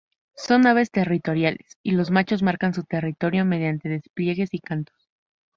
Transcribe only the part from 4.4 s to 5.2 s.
y cantos.